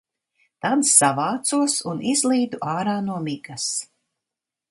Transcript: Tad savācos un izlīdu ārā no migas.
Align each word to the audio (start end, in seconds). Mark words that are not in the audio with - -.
Tad 0.65 0.85
savācos 0.91 1.75
un 1.91 2.01
izlīdu 2.13 2.61
ārā 2.73 2.97
no 3.11 3.21
migas. 3.27 3.67